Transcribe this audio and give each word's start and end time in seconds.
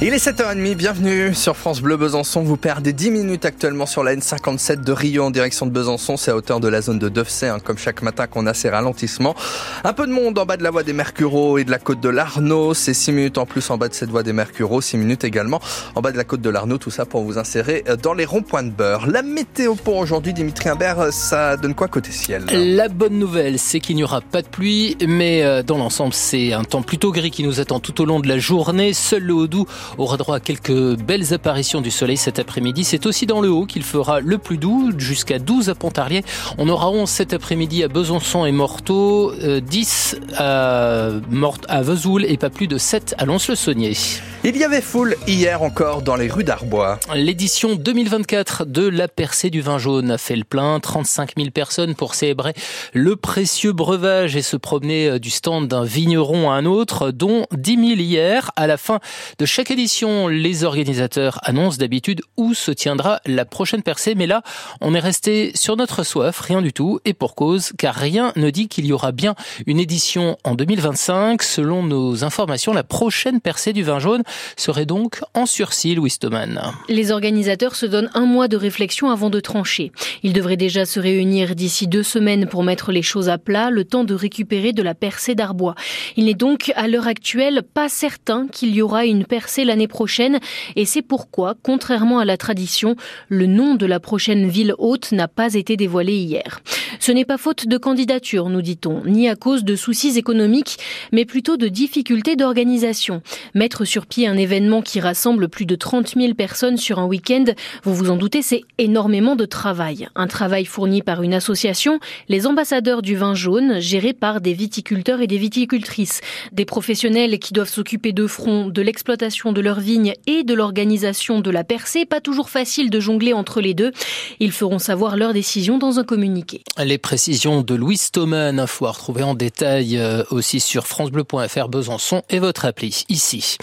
Il 0.00 0.14
est 0.14 0.24
7h30, 0.24 0.76
bienvenue 0.76 1.34
sur 1.34 1.56
France 1.56 1.80
Bleu 1.80 1.96
Besançon. 1.96 2.42
Vous 2.42 2.56
perdez 2.56 2.92
10 2.92 3.10
minutes 3.10 3.44
actuellement 3.44 3.84
sur 3.84 4.04
la 4.04 4.14
N57 4.14 4.84
de 4.84 4.92
Rio 4.92 5.24
en 5.24 5.32
direction 5.32 5.66
de 5.66 5.72
Besançon. 5.72 6.16
C'est 6.16 6.30
à 6.30 6.36
hauteur 6.36 6.60
de 6.60 6.68
la 6.68 6.80
zone 6.80 7.00
de 7.00 7.08
Dovecey, 7.08 7.48
hein, 7.48 7.58
comme 7.58 7.78
chaque 7.78 8.00
matin 8.02 8.28
qu'on 8.28 8.46
a 8.46 8.54
ces 8.54 8.70
ralentissements. 8.70 9.34
Un 9.82 9.92
peu 9.92 10.06
de 10.06 10.12
monde 10.12 10.38
en 10.38 10.46
bas 10.46 10.56
de 10.56 10.62
la 10.62 10.70
voie 10.70 10.84
des 10.84 10.92
Mercureaux 10.92 11.58
et 11.58 11.64
de 11.64 11.72
la 11.72 11.80
côte 11.80 12.00
de 12.00 12.08
l'Arnaud. 12.08 12.74
C'est 12.74 12.94
6 12.94 13.10
minutes 13.10 13.38
en 13.38 13.44
plus 13.44 13.68
en 13.70 13.76
bas 13.76 13.88
de 13.88 13.94
cette 13.94 14.10
voie 14.10 14.22
des 14.22 14.32
Mercureaux, 14.32 14.80
6 14.80 14.98
minutes 14.98 15.24
également 15.24 15.60
en 15.96 16.00
bas 16.00 16.12
de 16.12 16.16
la 16.16 16.22
côte 16.22 16.42
de 16.42 16.50
l'Arnaud. 16.50 16.78
Tout 16.78 16.92
ça 16.92 17.04
pour 17.04 17.24
vous 17.24 17.36
insérer 17.36 17.82
dans 18.00 18.14
les 18.14 18.24
ronds-points 18.24 18.62
de 18.62 18.70
beurre. 18.70 19.08
La 19.08 19.22
météo 19.22 19.74
pour 19.74 19.96
aujourd'hui, 19.96 20.32
Dimitri 20.32 20.68
Imbert, 20.68 21.12
ça 21.12 21.56
donne 21.56 21.74
quoi 21.74 21.88
côté 21.88 22.12
ciel? 22.12 22.44
La 22.52 22.86
bonne 22.86 23.18
nouvelle, 23.18 23.58
c'est 23.58 23.80
qu'il 23.80 23.96
n'y 23.96 24.04
aura 24.04 24.20
pas 24.20 24.42
de 24.42 24.48
pluie, 24.48 24.96
mais 25.08 25.42
euh, 25.42 25.64
dans 25.64 25.76
l'ensemble, 25.76 26.14
c'est 26.14 26.52
un 26.52 26.62
temps 26.62 26.82
plutôt 26.82 27.10
gris 27.10 27.32
qui 27.32 27.42
nous 27.42 27.58
attend 27.58 27.80
tout 27.80 28.00
au 28.00 28.04
long 28.04 28.20
de 28.20 28.28
la 28.28 28.38
journée. 28.38 28.92
Seul 28.92 29.24
le 29.24 29.34
Haut-Doubs 29.34 29.66
aura 29.96 30.16
droit 30.16 30.36
à 30.36 30.40
quelques 30.40 30.96
belles 30.96 31.32
apparitions 31.32 31.80
du 31.80 31.90
soleil 31.90 32.16
cet 32.16 32.38
après-midi. 32.38 32.84
C'est 32.84 33.06
aussi 33.06 33.26
dans 33.26 33.40
le 33.40 33.50
haut 33.50 33.66
qu'il 33.66 33.82
fera 33.82 34.20
le 34.20 34.38
plus 34.38 34.58
doux, 34.58 34.92
jusqu'à 34.96 35.38
12 35.38 35.70
à 35.70 35.74
Pontarlier. 35.74 36.22
On 36.58 36.68
aura 36.68 36.90
11 36.90 37.08
cet 37.08 37.32
après-midi 37.32 37.82
à 37.82 37.88
Besançon 37.88 38.44
et 38.44 38.52
Morteau, 38.52 39.32
10 39.60 40.16
euh, 40.40 41.20
à, 41.68 41.74
à 41.74 41.82
Vesoul 41.82 42.24
et 42.24 42.36
pas 42.36 42.50
plus 42.50 42.66
de 42.66 42.78
7 42.78 43.14
à 43.18 43.24
Lons-le-Saunier. 43.24 43.96
Il 44.44 44.56
y 44.56 44.62
avait 44.62 44.80
foule 44.80 45.16
hier 45.26 45.62
encore 45.62 46.02
dans 46.02 46.14
les 46.14 46.28
rues 46.28 46.44
d'Arbois. 46.44 47.00
L'édition 47.12 47.74
2024 47.74 48.66
de 48.66 48.86
la 48.86 49.08
percée 49.08 49.50
du 49.50 49.62
vin 49.62 49.78
jaune 49.78 50.12
a 50.12 50.16
fait 50.16 50.36
le 50.36 50.44
plein. 50.44 50.78
35 50.78 51.32
000 51.36 51.50
personnes 51.50 51.96
pour 51.96 52.14
célébrer 52.14 52.54
le 52.92 53.16
précieux 53.16 53.72
breuvage 53.72 54.36
et 54.36 54.42
se 54.42 54.56
promener 54.56 55.08
euh, 55.08 55.18
du 55.18 55.30
stand 55.30 55.66
d'un 55.66 55.82
vigneron 55.82 56.52
à 56.52 56.54
un 56.54 56.66
autre, 56.66 57.10
dont 57.10 57.46
10 57.52 57.74
000 57.74 57.86
hier. 58.00 58.52
À 58.54 58.68
la 58.68 58.76
fin 58.76 59.00
de 59.40 59.44
chaque 59.44 59.72
édition, 59.72 60.28
les 60.28 60.62
organisateurs 60.62 61.40
annoncent 61.42 61.78
d'habitude 61.78 62.20
où 62.36 62.54
se 62.54 62.70
tiendra 62.70 63.20
la 63.26 63.44
prochaine 63.44 63.82
percée. 63.82 64.14
Mais 64.14 64.28
là, 64.28 64.42
on 64.80 64.94
est 64.94 65.00
resté 65.00 65.50
sur 65.56 65.76
notre 65.76 66.04
soif, 66.04 66.38
rien 66.38 66.62
du 66.62 66.72
tout, 66.72 67.00
et 67.04 67.12
pour 67.12 67.34
cause, 67.34 67.72
car 67.76 67.96
rien 67.96 68.32
ne 68.36 68.50
dit 68.50 68.68
qu'il 68.68 68.86
y 68.86 68.92
aura 68.92 69.10
bien 69.10 69.34
une 69.66 69.80
édition 69.80 70.38
en 70.44 70.54
2025. 70.54 71.42
Selon 71.42 71.82
nos 71.82 72.22
informations, 72.22 72.72
la 72.72 72.84
prochaine 72.84 73.40
percée 73.40 73.72
du 73.72 73.82
vin 73.82 73.98
jaune 73.98 74.22
serait 74.56 74.86
donc 74.86 75.20
en 75.34 75.46
sursis, 75.46 75.94
Louis 75.94 76.10
Stoman. 76.10 76.60
Les 76.88 77.10
organisateurs 77.10 77.74
se 77.74 77.86
donnent 77.86 78.10
un 78.14 78.26
mois 78.26 78.48
de 78.48 78.56
réflexion 78.56 79.10
avant 79.10 79.30
de 79.30 79.40
trancher. 79.40 79.92
Ils 80.22 80.32
devraient 80.32 80.56
déjà 80.56 80.84
se 80.84 81.00
réunir 81.00 81.54
d'ici 81.54 81.86
deux 81.86 82.02
semaines 82.02 82.46
pour 82.46 82.62
mettre 82.62 82.92
les 82.92 83.02
choses 83.02 83.28
à 83.28 83.38
plat, 83.38 83.70
le 83.70 83.84
temps 83.84 84.04
de 84.04 84.14
récupérer 84.14 84.72
de 84.72 84.82
la 84.82 84.94
percée 84.94 85.34
d'Arbois. 85.34 85.74
Il 86.16 86.26
n'est 86.26 86.34
donc 86.34 86.72
à 86.76 86.88
l'heure 86.88 87.06
actuelle 87.06 87.62
pas 87.62 87.88
certain 87.88 88.48
qu'il 88.48 88.74
y 88.74 88.82
aura 88.82 89.04
une 89.06 89.24
percée 89.24 89.64
l'année 89.64 89.88
prochaine 89.88 90.38
et 90.76 90.84
c'est 90.84 91.02
pourquoi, 91.02 91.54
contrairement 91.62 92.18
à 92.18 92.24
la 92.24 92.36
tradition, 92.36 92.96
le 93.28 93.46
nom 93.46 93.74
de 93.74 93.86
la 93.86 94.00
prochaine 94.00 94.48
ville 94.48 94.74
haute 94.78 95.12
n'a 95.12 95.28
pas 95.28 95.54
été 95.54 95.76
dévoilé 95.76 96.14
hier. 96.14 96.60
Ce 97.00 97.12
n'est 97.12 97.24
pas 97.24 97.38
faute 97.38 97.66
de 97.66 97.78
candidature, 97.78 98.48
nous 98.48 98.62
dit-on, 98.62 99.02
ni 99.04 99.28
à 99.28 99.36
cause 99.36 99.64
de 99.64 99.76
soucis 99.76 100.18
économiques, 100.18 100.78
mais 101.12 101.24
plutôt 101.24 101.56
de 101.56 101.68
difficultés 101.68 102.36
d'organisation. 102.36 103.22
Mettre 103.54 103.84
sur 103.84 104.06
pied 104.06 104.17
un 104.26 104.36
événement 104.36 104.82
qui 104.82 105.00
rassemble 105.00 105.48
plus 105.48 105.66
de 105.66 105.74
30 105.74 106.14
000 106.16 106.34
personnes 106.34 106.76
sur 106.76 106.98
un 106.98 107.06
week-end, 107.06 107.44
vous 107.84 107.94
vous 107.94 108.10
en 108.10 108.16
doutez, 108.16 108.42
c'est 108.42 108.62
énormément 108.78 109.36
de 109.36 109.44
travail. 109.44 110.08
Un 110.14 110.26
travail 110.26 110.64
fourni 110.64 111.02
par 111.02 111.22
une 111.22 111.34
association, 111.34 112.00
les 112.28 112.46
ambassadeurs 112.46 113.02
du 113.02 113.16
vin 113.16 113.34
jaune, 113.34 113.80
gérés 113.80 114.12
par 114.12 114.40
des 114.40 114.52
viticulteurs 114.52 115.20
et 115.20 115.26
des 115.26 115.38
viticultrices. 115.38 116.20
Des 116.52 116.64
professionnels 116.64 117.38
qui 117.38 117.52
doivent 117.52 117.68
s'occuper 117.68 118.12
de 118.12 118.26
front, 118.26 118.68
de 118.68 118.82
l'exploitation 118.82 119.52
de 119.52 119.60
leurs 119.60 119.80
vignes 119.80 120.14
et 120.26 120.42
de 120.42 120.54
l'organisation 120.54 121.40
de 121.40 121.50
la 121.50 121.64
percée. 121.64 122.04
Pas 122.04 122.20
toujours 122.20 122.50
facile 122.50 122.90
de 122.90 123.00
jongler 123.00 123.32
entre 123.32 123.60
les 123.60 123.74
deux. 123.74 123.92
Ils 124.40 124.52
feront 124.52 124.78
savoir 124.78 125.16
leur 125.16 125.32
décision 125.32 125.78
dans 125.78 125.98
un 125.98 126.04
communiqué. 126.04 126.62
Les 126.82 126.98
précisions 126.98 127.62
de 127.62 127.74
Louis 127.74 127.96
Stoman, 127.96 128.58
info 128.58 128.86
à 128.86 128.92
retrouver 128.92 129.22
en 129.22 129.34
détail 129.34 129.98
euh, 129.98 130.22
aussi 130.30 130.60
sur 130.60 130.86
francebleu.fr 130.86 131.68
Besançon 131.68 132.22
et 132.30 132.38
votre 132.38 132.64
appli 132.64 133.04
ici. 133.08 133.56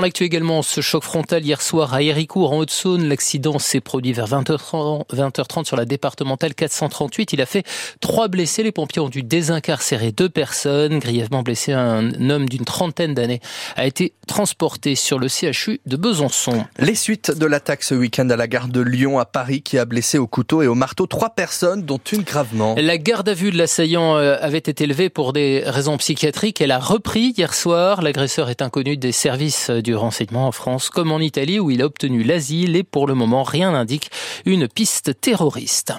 L'actu 0.00 0.24
également, 0.24 0.62
ce 0.62 0.80
choc 0.80 1.04
frontal 1.04 1.44
hier 1.44 1.62
soir 1.62 1.94
à 1.94 2.02
Héricourt 2.02 2.52
en 2.52 2.58
Haute-Saône. 2.58 3.08
L'accident 3.08 3.58
s'est 3.58 3.80
produit 3.80 4.12
vers 4.12 4.26
20h30, 4.26 5.06
20h30 5.14 5.64
sur 5.64 5.76
la 5.76 5.84
départementale 5.84 6.54
438. 6.54 7.32
Il 7.32 7.40
a 7.40 7.46
fait 7.46 7.64
trois 8.00 8.28
blessés. 8.28 8.62
Les 8.62 8.72
pompiers 8.72 9.00
ont 9.00 9.08
dû 9.08 9.22
désincarcérer 9.22 10.12
deux 10.12 10.28
personnes. 10.28 10.98
Grièvement 10.98 11.42
blessé, 11.42 11.72
un 11.72 12.30
homme 12.30 12.48
d'une 12.48 12.64
trentaine 12.64 13.14
d'années 13.14 13.40
a 13.76 13.86
été 13.86 14.12
transporté 14.26 14.94
sur 14.96 15.18
le 15.18 15.28
CHU 15.28 15.80
de 15.86 15.96
Besançon. 15.96 16.64
Les 16.78 16.94
suites 16.94 17.30
de 17.30 17.46
l'attaque 17.46 17.82
ce 17.82 17.94
week-end 17.94 18.28
à 18.30 18.36
la 18.36 18.48
gare 18.48 18.68
de 18.68 18.80
Lyon 18.80 19.18
à 19.18 19.24
Paris 19.24 19.62
qui 19.62 19.78
a 19.78 19.84
blessé 19.84 20.18
au 20.18 20.26
couteau 20.26 20.62
et 20.62 20.66
au 20.66 20.74
marteau 20.74 21.06
trois 21.06 21.30
personnes, 21.30 21.82
dont 21.82 22.00
une 22.12 22.22
gravement. 22.22 22.74
La 22.76 22.98
garde 22.98 23.28
à 23.28 23.34
vue 23.34 23.50
de 23.50 23.58
l'assaillant 23.58 24.16
euh, 24.16 24.36
avait 24.40 24.58
été 24.58 24.84
élevée 24.84 25.10
pour 25.10 25.32
des 25.32 25.62
raisons 25.64 25.96
psychiatriques. 25.96 26.60
Elle 26.60 26.72
a 26.72 26.78
repris 26.78 27.34
hier 27.36 27.54
soir. 27.54 28.02
L'agresseur 28.02 28.50
est 28.50 28.62
inconnu 28.62 28.96
des 28.96 29.12
services 29.12 29.70
du 29.86 29.94
renseignement 29.94 30.48
en 30.48 30.52
France 30.52 30.90
comme 30.90 31.12
en 31.12 31.20
Italie 31.20 31.60
où 31.60 31.70
il 31.70 31.80
a 31.80 31.86
obtenu 31.86 32.24
l'asile 32.24 32.74
et 32.74 32.82
pour 32.82 33.06
le 33.06 33.14
moment 33.14 33.44
rien 33.44 33.70
n'indique 33.70 34.10
une 34.44 34.66
piste 34.66 35.20
terroriste. 35.20 35.92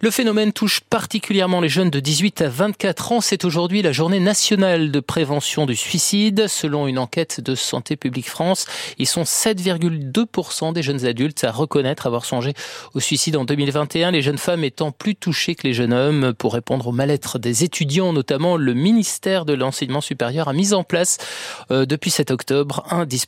Le 0.00 0.10
phénomène 0.10 0.52
touche 0.52 0.80
particulièrement 0.80 1.60
les 1.60 1.68
jeunes 1.68 1.90
de 1.90 2.00
18 2.00 2.42
à 2.42 2.48
24 2.48 3.12
ans. 3.12 3.20
C'est 3.20 3.44
aujourd'hui 3.44 3.82
la 3.82 3.92
journée 3.92 4.18
nationale 4.18 4.90
de 4.90 4.98
prévention 4.98 5.64
du 5.64 5.76
suicide. 5.76 6.48
Selon 6.48 6.88
une 6.88 6.98
enquête 6.98 7.40
de 7.40 7.54
Santé 7.54 7.96
publique 7.96 8.28
France, 8.28 8.66
ils 8.98 9.06
sont 9.06 9.22
7,2% 9.22 10.72
des 10.72 10.82
jeunes 10.82 11.06
adultes 11.06 11.44
à 11.44 11.52
reconnaître 11.52 12.08
avoir 12.08 12.24
songé 12.24 12.54
au 12.94 13.00
suicide 13.00 13.36
en 13.36 13.44
2021. 13.44 14.10
Les 14.10 14.22
jeunes 14.22 14.38
femmes 14.38 14.64
étant 14.64 14.90
plus 14.90 15.14
touchées 15.14 15.54
que 15.54 15.68
les 15.68 15.74
jeunes 15.74 15.92
hommes. 15.92 16.34
Pour 16.34 16.54
répondre 16.54 16.88
au 16.88 16.92
mal-être 16.92 17.38
des 17.38 17.62
étudiants, 17.62 18.12
notamment 18.12 18.56
le 18.56 18.74
ministère 18.74 19.44
de 19.44 19.52
l'enseignement 19.52 20.00
supérieur 20.00 20.48
a 20.48 20.52
mis 20.52 20.74
en 20.74 20.82
place 20.82 21.18
euh, 21.70 21.86
depuis 21.86 22.10
cet 22.10 22.32
octobre 22.32 22.82
un 22.90 23.04
dispositif 23.04 23.19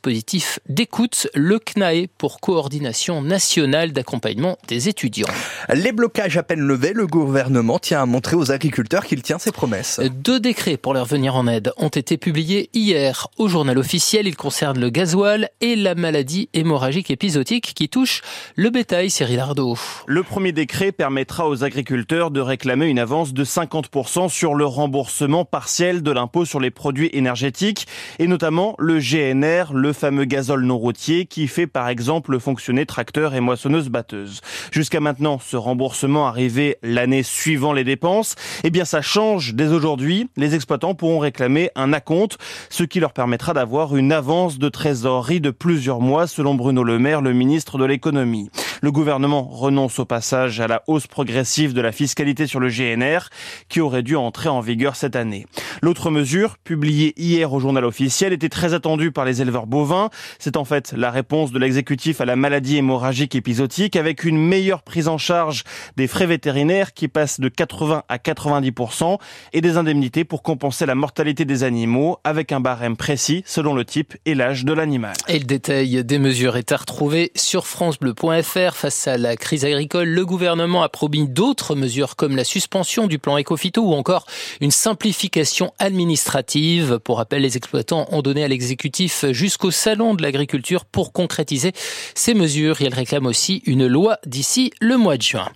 d'écoute, 0.69 1.29
le 1.35 1.59
CNAE 1.59 2.07
pour 2.19 2.41
coordination 2.41 3.23
nationale 3.23 3.93
d'accompagnement 3.93 4.59
des 4.69 4.89
étudiants. 4.89 5.29
Les 5.73 5.93
blocages 5.93 6.37
à 6.37 6.43
peine 6.43 6.61
levés, 6.61 6.93
le 6.93 7.07
gouvernement 7.07 7.79
tient 7.79 8.03
à 8.03 8.07
montrer 8.07 8.37
aux 8.37 8.51
agriculteurs 8.51 9.07
qu'il 9.07 9.23
tient 9.23 9.39
ses 9.39 9.53
promesses. 9.53 10.01
Deux 10.23 10.41
décrets 10.41 10.77
pour 10.77 10.95
leur 10.95 11.07
venir 11.07 11.37
en 11.37 11.47
aide 11.47 11.73
ont 11.77 11.89
été 11.89 12.17
publiés 12.17 12.71
hier 12.75 13.29
au 13.39 13.49
journal 13.49 13.79
officiel. 13.79 14.27
Ils 14.27 14.37
concernent 14.37 14.81
le 14.81 14.91
gasoil 14.91 15.49
et 15.61 15.77
la 15.77 15.95
maladie 15.95 16.49
hémorragique 16.55 17.11
épisodique 17.11 17.73
qui 17.75 17.89
touche 17.89 18.23
le 18.57 18.71
bétail, 18.71 19.11
Cyril 19.11 19.41
Ardo. 19.41 19.77
Le 20.07 20.23
premier 20.23 20.53
décret 20.53 20.93
permettra 20.93 21.49
aux 21.49 21.65
agriculteurs 21.65 22.31
de 22.31 22.41
réclamer 22.41 22.87
une 22.87 22.99
avance 22.99 23.33
de 23.33 23.45
50% 23.45 24.29
sur 24.29 24.55
le 24.55 24.65
remboursement 24.65 25.45
partiel 25.45 26.03
de 26.03 26.11
l'impôt 26.11 26.45
sur 26.45 26.61
les 26.61 26.71
produits 26.71 27.11
énergétiques 27.13 27.87
et 28.19 28.27
notamment 28.27 28.75
le 28.79 28.99
GNR, 28.99 29.73
le 29.83 29.93
fameux 29.93 30.25
gazole 30.25 30.65
non 30.65 30.79
routier 30.79 31.27
qui 31.27 31.49
fait 31.49 31.67
par 31.67 31.89
exemple 31.89 32.39
fonctionner 32.39 32.87
tracteurs 32.87 33.35
et 33.35 33.41
moissonneuses 33.41 33.89
batteuses. 33.89 34.41
Jusqu'à 34.71 35.01
maintenant, 35.01 35.41
ce 35.45 35.57
remboursement 35.57 36.29
arrivait 36.29 36.79
l'année 36.85 37.25
suivant 37.25 37.73
les 37.73 37.83
dépenses. 37.83 38.37
Eh 38.63 38.71
bien, 38.71 38.85
ça 38.85 39.03
change 39.03 39.55
dès 39.55 39.69
aujourd'hui. 39.69 40.29
Les 40.37 40.55
exploitants 40.55 40.95
pourront 40.95 41.19
réclamer 41.19 41.71
un 41.75 41.93
acompte, 41.93 42.39
ce 42.71 42.85
qui 42.85 43.01
leur 43.01 43.13
permettra 43.13 43.55
d'avoir 43.55 43.97
une 43.97 44.13
avance 44.13 44.59
de 44.59 44.69
trésorerie 44.69 45.41
de 45.41 45.51
plusieurs 45.51 46.01
mois, 46.01 46.29
selon 46.29 46.55
Bruno 46.55 46.85
Le 46.85 47.01
Maire, 47.01 47.21
le 47.21 47.33
ministre 47.33 47.77
de 47.77 47.85
l'économie. 47.85 48.51
Le 48.85 48.91
gouvernement 48.91 49.45
renonce 49.45 50.01
au 50.01 50.05
passage 50.05 50.59
à 50.59 50.67
la 50.67 50.83
hausse 50.89 51.07
progressive 51.07 51.73
de 51.73 51.81
la 51.81 51.93
fiscalité 51.93 52.49
sur 52.49 52.59
le 52.59 52.69
GNR 52.69 53.29
qui 53.69 53.81
aurait 53.81 54.03
dû 54.03 54.17
entrer 54.17 54.49
en 54.49 54.61
vigueur 54.61 54.97
cette 54.97 55.15
année. 55.15 55.47
L'autre 55.83 56.11
mesure, 56.11 56.59
publiée 56.59 57.15
hier 57.17 57.53
au 57.53 57.61
journal 57.61 57.85
officiel, 57.85 58.33
était 58.33 58.49
très 58.49 58.75
attendue 58.75 59.13
par 59.13 59.25
les 59.25 59.41
éleveurs 59.41 59.69
bovins. 59.69 60.11
C'est 60.41 60.57
en 60.57 60.65
fait 60.65 60.95
la 60.97 61.13
réponse 61.13 61.53
de 61.53 61.61
l'exécutif 61.61 62.21
à 62.21 62.25
la 62.25 62.35
maladie 62.35 62.77
hémorragique 62.77 63.37
épisodique 63.37 63.95
avec 63.95 64.25
une 64.25 64.37
meilleure 64.37 64.83
prise 64.83 65.07
en 65.07 65.17
charge 65.17 65.63
des 65.97 66.09
frais 66.09 66.27
vétérinaires 66.27 66.93
qui 66.93 67.07
passent 67.07 67.39
de 67.39 67.49
80 67.49 68.03
à 68.09 68.17
90% 68.17 69.19
et 69.53 69.61
des 69.61 69.77
indemnités 69.77 70.25
pour 70.25 70.43
compenser 70.43 70.87
la 70.87 70.97
mortalité 70.97 71.45
des 71.45 71.63
animaux 71.63 72.19
avec 72.25 72.51
un 72.51 72.59
barème 72.59 72.97
précis 72.97 73.45
selon 73.47 73.75
le 73.75 73.85
type 73.85 74.17
et 74.27 74.35
l'âge 74.35 74.65
de 74.65 74.73
l'animal. 74.73 75.15
Et 75.29 75.39
le 75.39 76.03
des 76.03 76.19
mesures 76.19 76.57
à 76.69 76.77
retrouver 76.77 77.31
sur 77.37 77.69
francebleu.fr 77.69 78.72
face 78.77 79.09
à 79.09 79.17
la 79.17 79.37
crise 79.37 79.65
agricole, 79.65 80.09
le 80.09 80.27
gouvernement 80.27 80.83
a 80.83 80.89
promis 80.89 81.27
d'autres 81.27 81.75
mesures 81.75 82.15
comme 82.17 82.37
la 82.37 82.45
suspension 82.45 83.07
du 83.07 83.19
plan 83.19 83.39
Ecofito 83.39 83.83
ou 83.83 83.95
encore 83.95 84.27
une 84.61 84.71
simplification 84.71 85.73
administrative. 85.79 86.99
Pour 87.03 87.17
rappel, 87.17 87.43
les 87.43 87.57
exploitants 87.57 88.07
ont 88.11 88.23
donné 88.23 88.45
à 88.45 88.49
l'exécutif 88.49 89.25
jusqu'au 89.31 89.71
salon 89.71 90.15
de 90.15 90.23
l'agriculture 90.23 90.85
pour 90.85 91.13
concrétiser 91.13 91.73
ces 92.15 92.35
mesures 92.35 92.81
elle 92.85 92.95
réclame 92.95 93.27
aussi 93.27 93.63
une 93.67 93.87
loi 93.87 94.19
d'ici 94.27 94.73
le 94.81 94.97
mois 94.97 95.17
de 95.17 95.23
juin. 95.23 95.49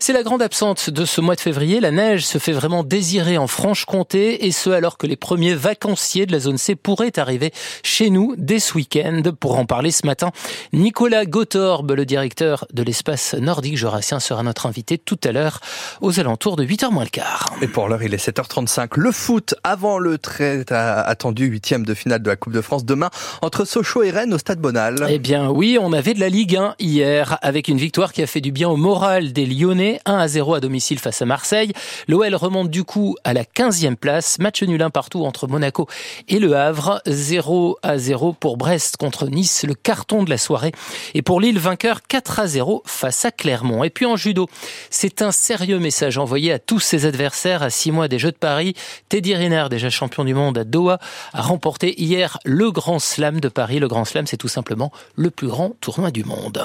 C'est 0.00 0.12
la 0.12 0.22
grande 0.22 0.42
absente 0.42 0.90
de 0.90 1.04
ce 1.04 1.20
mois 1.20 1.34
de 1.34 1.40
février. 1.40 1.80
La 1.80 1.90
neige 1.90 2.24
se 2.24 2.38
fait 2.38 2.52
vraiment 2.52 2.84
désirer 2.84 3.36
en 3.36 3.46
Franche-Comté 3.46 4.46
et 4.46 4.52
ce 4.52 4.70
alors 4.70 4.96
que 4.96 5.06
les 5.06 5.16
premiers 5.16 5.54
vacanciers 5.54 6.24
de 6.24 6.32
la 6.32 6.38
zone 6.38 6.56
C 6.56 6.76
pourraient 6.76 7.18
arriver 7.18 7.52
chez 7.82 8.08
nous 8.08 8.34
dès 8.38 8.60
ce 8.60 8.74
week-end. 8.74 9.22
Pour 9.40 9.58
en 9.58 9.66
parler 9.66 9.90
ce 9.90 10.06
matin, 10.06 10.30
Nicolas 10.72 11.24
Gottorbe, 11.24 11.92
le 11.92 12.06
directeur 12.06 12.66
de 12.72 12.82
l'espace 12.82 13.34
nordique 13.34 13.76
jurassien, 13.76 14.20
sera 14.20 14.42
notre 14.42 14.66
invité 14.66 14.98
tout 14.98 15.18
à 15.24 15.32
l'heure 15.32 15.60
aux 16.00 16.20
alentours 16.20 16.56
de 16.56 16.64
8h 16.64 16.92
moins 16.92 17.04
le 17.04 17.10
quart. 17.10 17.52
Et 17.60 17.68
pour 17.68 17.88
l'heure, 17.88 18.02
il 18.02 18.14
est 18.14 18.28
7h35. 18.28 18.90
Le 18.96 19.10
foot 19.10 19.54
avant 19.64 19.98
le 19.98 20.18
très 20.18 20.64
attendu 20.72 21.46
huitième 21.46 21.84
de 21.84 21.94
finale 21.94 22.22
de 22.22 22.30
la 22.30 22.36
Coupe 22.36 22.52
de 22.52 22.60
France 22.60 22.84
demain 22.84 23.10
entre 23.42 23.64
Sochaux 23.64 24.02
et 24.02 24.10
Rennes 24.10 24.32
au 24.32 24.38
Stade 24.38 24.60
Bonal. 24.60 25.06
Eh 25.08 25.18
bien 25.18 25.50
oui, 25.50 25.78
on 25.80 25.92
avait 25.92 26.14
de 26.14 26.20
la 26.20 26.28
Ligue 26.28 26.56
1 26.56 26.76
hier 26.78 27.38
avec 27.42 27.68
une 27.68 27.78
victoire 27.78 28.12
qui 28.12 28.22
a 28.22 28.26
fait 28.26 28.40
du 28.40 28.52
bien 28.52 28.68
au 28.68 28.76
moral 28.76 29.32
des 29.32 29.46
Lyonnais, 29.46 29.87
1 30.04 30.18
à 30.18 30.28
0 30.28 30.54
à 30.54 30.60
domicile 30.60 30.98
face 30.98 31.22
à 31.22 31.26
Marseille. 31.26 31.72
L'OL 32.06 32.34
remonte 32.34 32.70
du 32.70 32.84
coup 32.84 33.16
à 33.24 33.32
la 33.32 33.44
15e 33.44 33.96
place, 33.96 34.38
match 34.38 34.62
nul 34.62 34.82
un 34.82 34.90
partout 34.90 35.24
entre 35.24 35.46
Monaco 35.46 35.86
et 36.28 36.38
Le 36.38 36.56
Havre, 36.56 37.00
0 37.06 37.78
à 37.82 37.98
0 37.98 38.34
pour 38.34 38.56
Brest 38.56 38.96
contre 38.96 39.26
Nice, 39.28 39.64
le 39.66 39.74
carton 39.74 40.22
de 40.22 40.30
la 40.30 40.38
soirée. 40.38 40.72
Et 41.14 41.22
pour 41.22 41.40
Lille, 41.40 41.58
vainqueur 41.58 42.02
4 42.06 42.40
à 42.40 42.46
0 42.46 42.82
face 42.86 43.24
à 43.24 43.30
Clermont. 43.30 43.84
Et 43.84 43.90
puis 43.90 44.06
en 44.06 44.16
judo, 44.16 44.48
c'est 44.90 45.22
un 45.22 45.32
sérieux 45.32 45.78
message 45.78 46.18
envoyé 46.18 46.52
à 46.52 46.58
tous 46.58 46.80
ses 46.80 47.06
adversaires 47.06 47.62
à 47.62 47.70
6 47.70 47.92
mois 47.92 48.08
des 48.08 48.18
Jeux 48.18 48.32
de 48.32 48.36
Paris. 48.36 48.74
Teddy 49.08 49.34
Riner, 49.34 49.66
déjà 49.70 49.90
champion 49.90 50.24
du 50.24 50.34
monde 50.34 50.58
à 50.58 50.64
Doha, 50.64 50.98
a 51.32 51.42
remporté 51.42 52.00
hier 52.00 52.38
le 52.44 52.70
Grand 52.70 52.98
Slam 52.98 53.40
de 53.40 53.48
Paris. 53.48 53.78
Le 53.78 53.88
Grand 53.88 54.04
Slam, 54.04 54.26
c'est 54.26 54.36
tout 54.36 54.48
simplement 54.48 54.92
le 55.14 55.30
plus 55.30 55.48
grand 55.48 55.70
tournoi 55.80 56.10
du 56.10 56.24
monde. 56.24 56.62